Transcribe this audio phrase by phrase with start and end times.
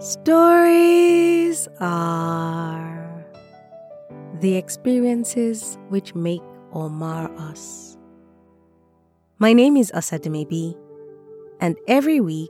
[0.00, 3.22] Stories are
[4.40, 6.40] the experiences which make
[6.70, 7.98] or mar us.
[9.38, 10.74] My name is Osadumebi,
[11.60, 12.48] and every week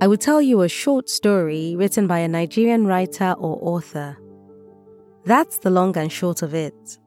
[0.00, 4.16] I will tell you a short story written by a Nigerian writer or author.
[5.26, 6.98] That's the long and short of it.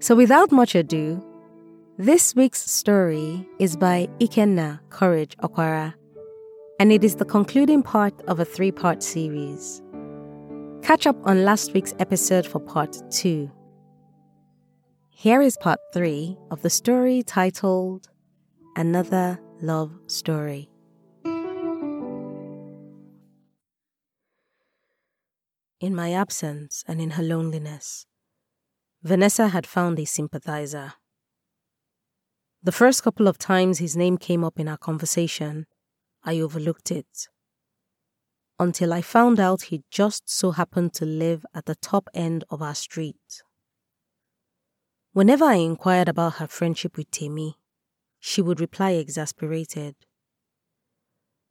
[0.00, 1.24] So, without much ado,
[1.98, 5.94] this week's story is by Ikenna Courage Okwara
[6.78, 9.82] and it is the concluding part of a three part series.
[10.82, 13.50] Catch up on last week's episode for part two.
[15.10, 18.08] Here is part three of the story titled
[18.76, 20.68] Another Love Story.
[25.80, 28.06] In my absence and in her loneliness,
[29.02, 30.94] Vanessa had found a sympathizer.
[32.62, 35.66] The first couple of times his name came up in our conversation,
[36.26, 37.28] I overlooked it.
[38.58, 42.60] Until I found out he just so happened to live at the top end of
[42.60, 43.42] our street.
[45.12, 47.56] Whenever I inquired about her friendship with Temi,
[48.18, 49.94] she would reply exasperated.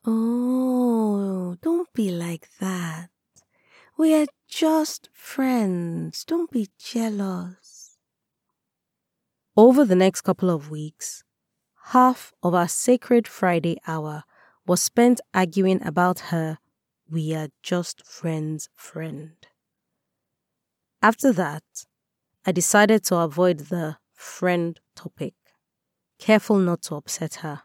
[0.06, 3.10] Oh, don't be like that.
[3.98, 6.26] We are just friends.
[6.26, 7.98] Don't be jealous.
[9.56, 11.24] Over the next couple of weeks,
[11.86, 14.26] half of our sacred Friday hour
[14.66, 16.58] was spent arguing about her
[17.10, 19.36] we are just friends friend.
[21.02, 21.64] After that,
[22.46, 25.36] I decided to avoid the friend topic,
[26.18, 27.62] careful not to upset her.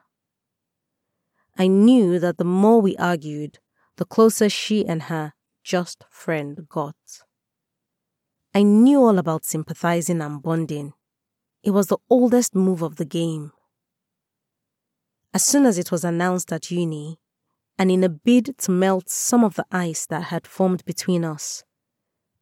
[1.57, 3.59] I knew that the more we argued,
[3.97, 5.33] the closer she and her
[5.65, 6.97] just friend got.
[8.55, 10.93] I knew all about sympathizing and bonding.
[11.63, 13.53] It was the oldest move of the game.
[15.33, 17.21] As soon as it was announced at uni,
[17.79, 21.63] and in a bid to melt some of the ice that had formed between us,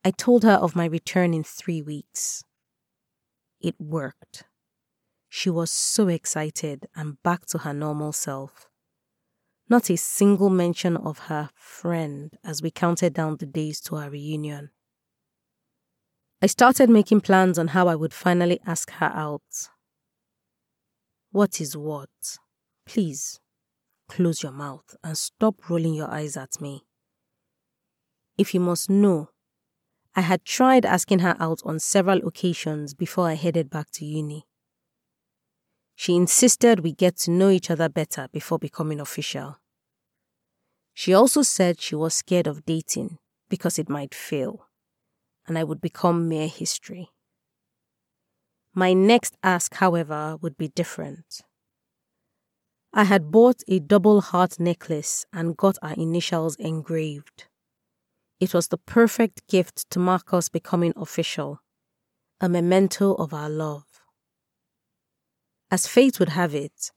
[0.04, 2.44] I told her of my return in three weeks.
[3.60, 4.44] It worked.
[5.28, 8.68] She was so excited and back to her normal self.
[9.68, 14.08] Not a single mention of her friend as we counted down the days to our
[14.08, 14.70] reunion.
[16.40, 19.68] I started making plans on how I would finally ask her out.
[21.32, 22.38] What is what?
[22.88, 23.38] Please,
[24.08, 26.86] close your mouth and stop rolling your eyes at me.
[28.38, 29.28] If you must know,
[30.16, 34.46] I had tried asking her out on several occasions before I headed back to uni.
[35.96, 39.58] She insisted we get to know each other better before becoming official.
[40.94, 43.18] She also said she was scared of dating
[43.50, 44.66] because it might fail
[45.46, 47.10] and I would become mere history.
[48.74, 51.42] My next ask, however, would be different.
[52.92, 57.44] I had bought a double heart necklace and got our initials engraved.
[58.40, 61.60] It was the perfect gift to mark us becoming official,
[62.40, 63.84] a memento of our love.
[65.70, 66.92] As fate would have it,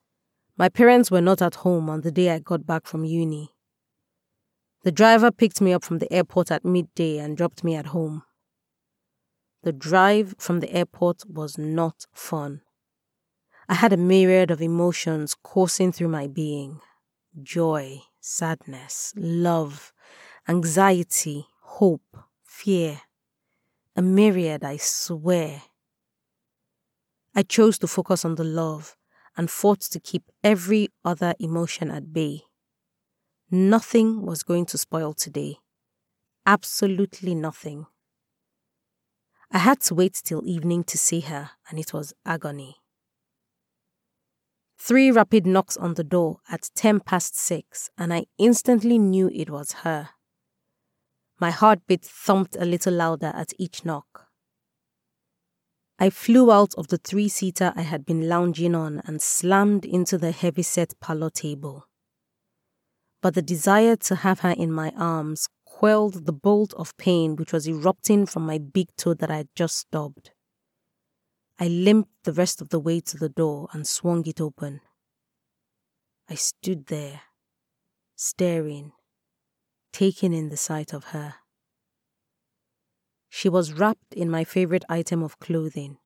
[0.58, 3.50] my parents were not at home on the day I got back from uni.
[4.84, 8.24] The driver picked me up from the airport at midday and dropped me at home.
[9.64, 12.62] The drive from the airport was not fun.
[13.72, 16.82] I had a myriad of emotions coursing through my being
[17.42, 19.94] joy, sadness, love,
[20.46, 23.00] anxiety, hope, fear.
[23.96, 25.62] A myriad, I swear.
[27.34, 28.98] I chose to focus on the love
[29.38, 32.42] and fought to keep every other emotion at bay.
[33.50, 35.60] Nothing was going to spoil today.
[36.46, 37.86] Absolutely nothing.
[39.50, 42.81] I had to wait till evening to see her, and it was agony.
[44.84, 49.48] Three rapid knocks on the door at 10 past 6, and I instantly knew it
[49.48, 50.10] was her.
[51.40, 54.26] My heartbeat thumped a little louder at each knock.
[56.00, 60.18] I flew out of the three seater I had been lounging on and slammed into
[60.18, 61.88] the heavy-set parlor table.
[63.22, 67.54] But the desire to have her in my arms quelled the bolt of pain which
[67.54, 70.32] was erupting from my big toe that I had just stubbed.
[71.62, 74.82] I limped the rest of the way to the door and swung it open.
[76.28, 77.22] I stood there,
[78.16, 78.94] staring,
[79.94, 81.36] taking in the sight of her.
[83.30, 86.00] She was wrapped in my favorite item of clothing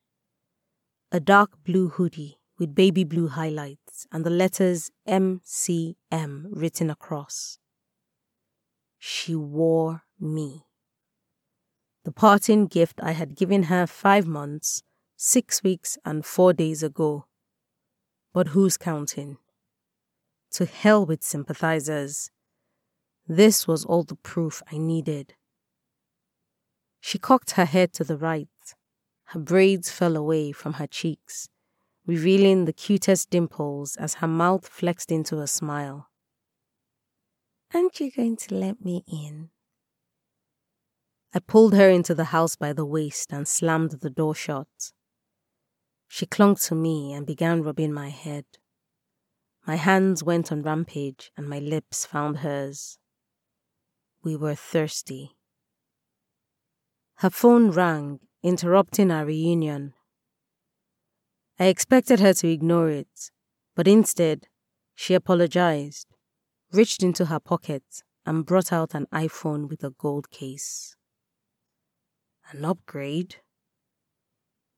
[1.10, 7.60] a dark blue hoodie with baby blue highlights and the letters MCM written across.
[9.00, 10.66] She wore me.
[12.04, 14.84] The parting gift I had given her five months
[15.15, 17.25] six weeks and four days ago.
[18.33, 19.38] But who's counting?
[20.51, 22.31] To hell with sympathizers.
[23.27, 25.33] This was all the proof I needed.
[27.00, 28.47] She cocked her head to the right.
[29.29, 31.50] Her braids fell away from her cheeks,
[32.06, 36.09] revealing the cutest dimples as her mouth flexed into a smile.
[37.73, 39.50] Aren't you going to let me in?
[41.33, 44.94] I pulled her into the house by the waist and slammed the door shut.
[46.15, 48.45] She clung to me and began rubbing my head.
[49.67, 52.97] My hands went on rampage and my lips found hers.
[54.23, 55.35] We were thirsty.
[57.15, 59.94] Her phone rang, interrupting our reunion.
[61.59, 63.29] I expected her to ignore it,
[63.75, 64.47] but instead,
[64.94, 66.07] she apologized,
[66.71, 70.95] reached into her pocket, and brought out an iPhone with a gold case.
[72.53, 73.41] An upgrade?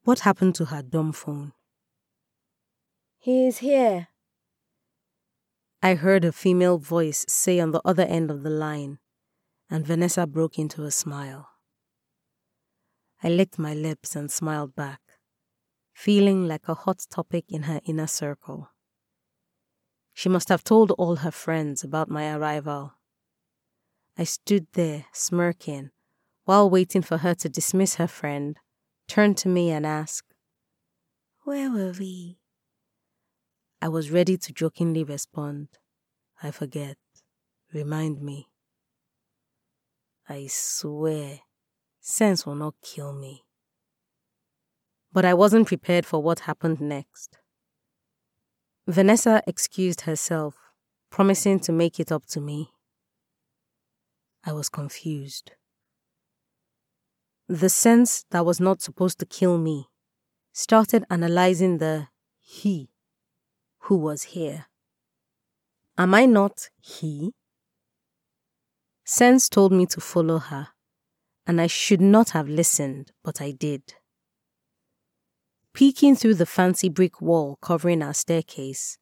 [0.08, 1.52] What happened to her dumb phone?
[3.18, 4.08] He is here.
[5.84, 9.00] I heard a female voice say on the other end of the line,
[9.70, 11.50] and Vanessa broke into a smile.
[13.22, 15.02] I licked my lips and smiled back,
[15.94, 18.70] feeling like a hot topic in her inner circle.
[20.14, 22.94] She must have told all her friends about my arrival.
[24.18, 25.90] I stood there, smirking,
[26.46, 28.58] while waiting for her to dismiss her friend,
[29.08, 30.34] turned to me and asked,
[31.44, 32.40] Where were we?
[33.82, 35.70] I was ready to jokingly respond,
[36.42, 36.98] I forget.
[37.74, 38.50] Remind me.
[40.30, 41.40] I swear,
[42.00, 43.44] sense will not kill me.
[45.14, 47.38] But I wasn't prepared for what happened next.
[48.88, 50.56] Vanessa excused herself,
[51.10, 52.72] promising to make it up to me.
[54.46, 55.52] I was confused.
[57.50, 59.88] The sense that was not supposed to kill me
[60.52, 62.10] started analyzing the
[62.42, 62.90] he
[63.84, 64.66] who was here.
[65.98, 67.34] Am I not he?
[69.06, 70.70] Sense told me to follow her,
[71.46, 73.94] and I should not have listened, but I did.
[75.74, 78.98] Peeking through the fancy brick wall covering our staircase,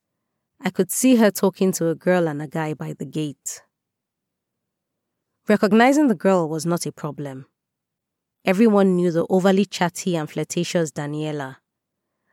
[0.60, 3.62] I could see her talking to a girl and a guy by the gate.
[5.48, 7.46] Recognizing the girl was not a problem.
[8.46, 11.56] Everyone knew the overly chatty and flirtatious Daniela.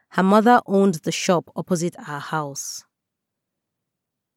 [0.10, 2.84] Her mother owned the shop opposite our house.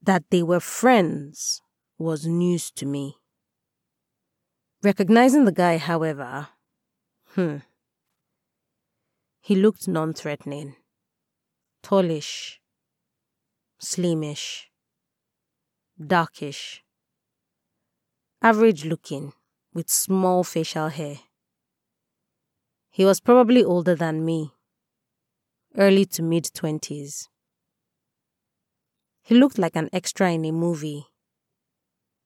[0.03, 1.61] That they were friends
[1.99, 3.19] was news to me.
[4.83, 6.49] Recognizing the guy, however,
[7.35, 7.57] hmm,
[9.43, 10.77] he looked non threatening,
[11.83, 12.59] tallish,
[13.79, 14.71] slimish,
[16.01, 16.83] darkish,
[18.41, 19.35] average looking,
[19.75, 21.17] with small facial hair.
[22.97, 24.55] He was probably older than me,
[25.77, 27.29] early to mid 20s.
[29.23, 31.05] He looked like an extra in a movie.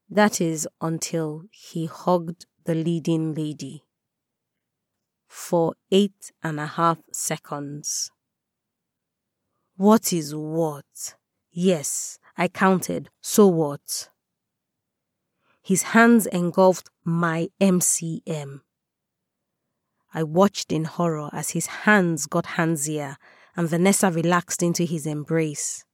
[0.09, 3.83] That is until he hugged the leading lady
[5.27, 8.13] for eight and a half seconds.
[9.77, 11.17] What is what?
[11.51, 13.11] Yes, I counted.
[13.21, 14.11] So what?
[15.65, 18.61] His hands engulfed my MCM.
[20.13, 23.17] I watched in horror as his hands got handsier
[23.57, 25.85] and Vanessa relaxed into his embrace.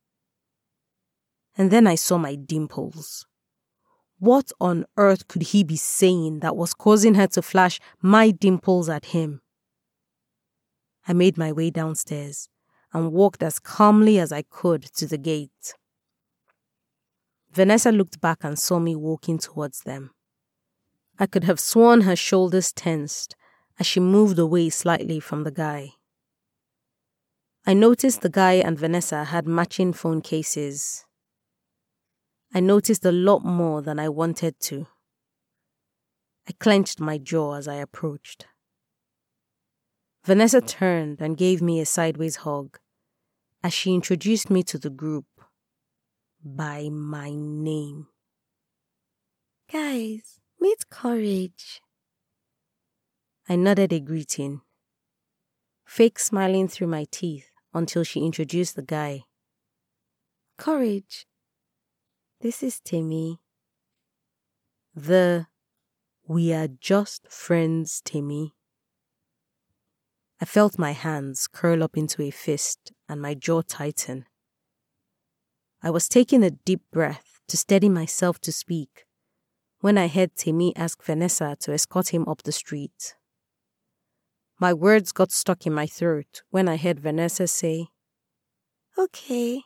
[1.57, 3.27] And then I saw my dimples.
[4.19, 8.89] What on earth could he be saying that was causing her to flash my dimples
[8.89, 9.43] at him?
[11.07, 12.49] I made my way downstairs
[12.93, 15.75] and walked as calmly as I could to the gate.
[17.53, 20.11] Vanessa looked back and saw me walking towards them.
[21.19, 23.35] I could have sworn her shoulders tensed
[23.79, 25.93] as she moved away slightly from the guy.
[27.67, 31.05] I noticed the guy and Vanessa had matching phone cases.
[32.55, 34.87] I noticed a lot more than I wanted to.
[36.49, 38.47] I clenched my jaw as I approached.
[40.25, 42.79] Vanessa turned and gave me a sideways hug
[43.63, 45.27] as she introduced me to the group
[46.45, 48.07] by my name.
[49.73, 51.81] Guys, meet Courage.
[53.49, 54.63] I nodded a greeting,
[55.85, 59.25] fake smiling through my teeth until she introduced the guy.
[60.59, 61.27] Courage.
[62.41, 63.39] This is Timmy.
[64.97, 65.47] The
[66.27, 68.55] we are just friends, Timmy.
[70.41, 74.27] I felt my hands curl up into a fist and my jaw tighten.
[75.85, 79.07] I was taking a deep breath to steady myself to speak
[79.81, 83.16] when I heard Timmy ask Vanessa to escort him up the street.
[84.59, 87.89] My words got stuck in my throat when I heard Vanessa say,
[88.99, 89.63] Okay.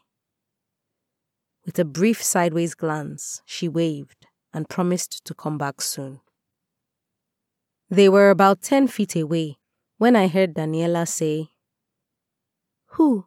[1.65, 6.21] With a brief sideways glance, she waved, and promised to come back soon.
[7.89, 9.59] They were about 10 feet away
[9.99, 11.51] when I heard Daniela say,
[12.95, 13.27] Who?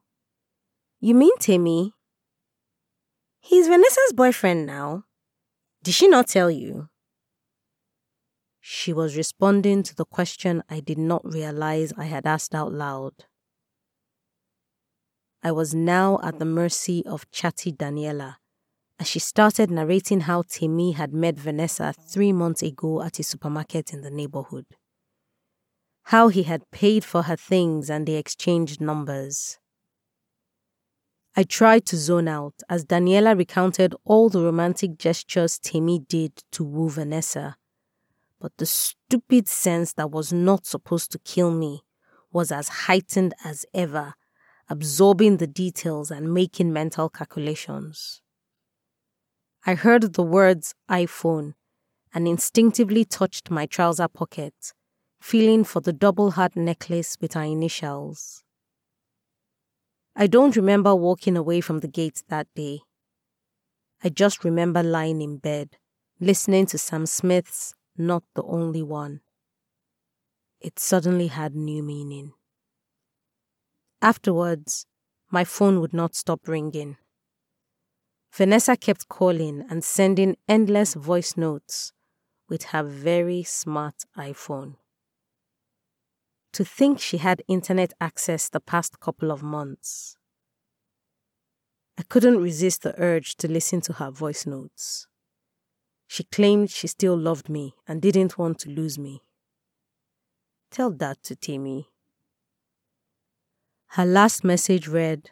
[0.99, 1.93] You mean Timmy?
[3.39, 5.05] He's Vanessa's boyfriend now.
[5.83, 6.89] Did she not tell you?
[8.65, 13.25] She was responding to the question I did not realize I had asked out loud.
[15.43, 18.37] I was now at the mercy of chatty Daniela
[18.99, 23.91] as she started narrating how Timmy had met Vanessa three months ago at a supermarket
[23.91, 24.65] in the neighborhood.
[26.03, 29.59] How he had paid for her things and they exchanged numbers.
[31.35, 36.63] I tried to zone out as Daniela recounted all the romantic gestures Timmy did to
[36.63, 37.57] woo Vanessa.
[38.43, 41.83] But the stupid sense that was not supposed to kill me
[42.29, 44.15] was as heightened as ever
[44.69, 48.21] absorbing the details and making mental calculations.
[49.65, 51.53] I heard the words iPhone
[52.13, 54.73] and instinctively touched my trouser pocket,
[55.21, 58.43] feeling for the double heart necklace with our initials.
[60.17, 62.81] I don't remember walking away from the gate that day.
[64.03, 65.77] I just remember lying in bed,
[66.19, 69.21] listening to Sam Smith's Not the Only One.
[70.59, 72.33] It suddenly had new meaning.
[74.01, 74.85] Afterwards,
[75.29, 76.97] my phone would not stop ringing.
[78.33, 81.93] Vanessa kept calling and sending endless voice notes
[82.49, 84.75] with her very smart iPhone.
[86.53, 90.17] To think she had internet access the past couple of months.
[91.97, 95.07] I couldn't resist the urge to listen to her voice notes.
[96.13, 99.23] She claimed she still loved me and didn't want to lose me.
[100.69, 101.89] Tell that to Timmy.
[103.87, 105.31] Her last message read,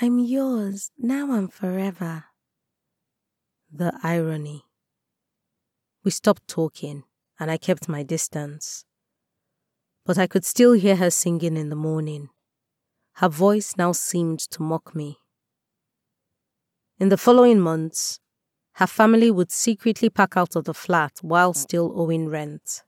[0.00, 2.24] I'm yours, now and forever.
[3.72, 4.64] The irony.
[6.02, 7.04] We stopped talking,
[7.38, 8.84] and I kept my distance.
[10.04, 12.30] But I could still hear her singing in the morning.
[13.12, 15.18] Her voice now seemed to mock me.
[16.98, 18.18] In the following months,
[18.78, 21.56] her family would secretly pack out of the flat while mm.
[21.56, 22.84] still owing rent.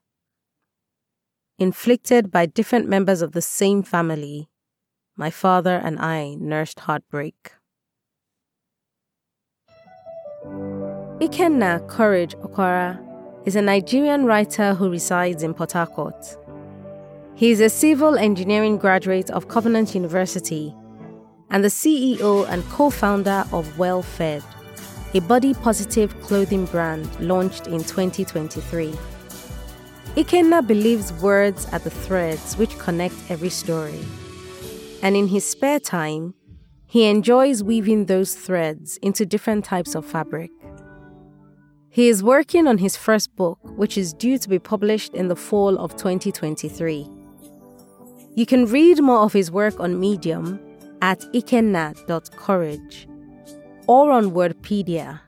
[1.58, 4.48] Inflicted by different members of the same family,
[5.16, 7.54] my father and I nursed heartbreak.
[11.20, 13.00] Ikenna Courage Okwara
[13.44, 16.36] is a Nigerian writer who resides in Port Harcourt.
[17.34, 20.72] He is a civil engineering graduate of Covenant University
[21.50, 24.44] and the CEO and co founder of Well Fed,
[25.14, 28.92] a body positive clothing brand launched in 2023.
[30.16, 34.00] Ikenna believes words are the threads which connect every story
[35.02, 36.34] and in his spare time,
[36.86, 40.50] he enjoys weaving those threads into different types of fabric.
[41.88, 45.36] He is working on his first book, which is due to be published in the
[45.36, 47.08] fall of 2023.
[48.34, 50.60] You can read more of his work on Medium
[51.02, 53.08] at ikenna.courage
[53.90, 55.18] or on Wordpedia.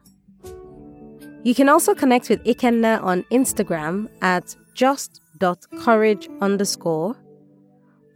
[1.42, 7.16] You can also connect with Ikenna on Instagram at just.courage underscore,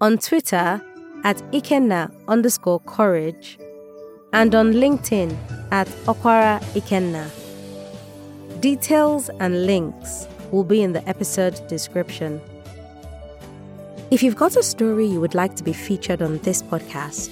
[0.01, 0.81] on Twitter
[1.25, 3.59] at Ikenna underscore courage
[4.33, 5.37] and on LinkedIn
[5.73, 7.29] at Okwara Ikenna.
[8.61, 12.41] Details and links will be in the episode description.
[14.13, 17.31] If you've got a story you would like to be featured on this podcast,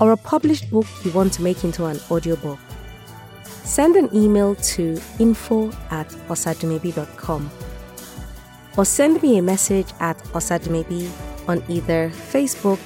[0.00, 2.58] or a published book you want to make into an audiobook,
[3.44, 7.50] send an email to info at osadumebi.com
[8.76, 11.10] or send me a message at osadumebi
[11.48, 12.78] on either Facebook,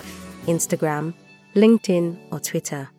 [0.46, 1.14] Instagram,
[1.54, 2.90] LinkedIn, or Twitter.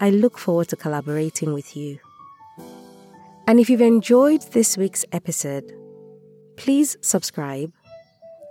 [0.00, 1.98] I look forward to collaborating with you.
[3.48, 5.72] And if you've enjoyed this week's episode,
[6.56, 7.72] please subscribe,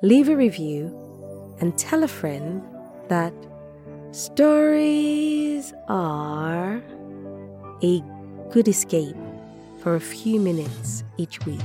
[0.01, 0.91] leave a review,
[1.60, 2.63] and tell a friend
[3.10, 3.34] that
[4.15, 6.81] stories are
[7.84, 8.01] a
[8.50, 9.17] good escape
[9.79, 11.60] for a few minutes each week.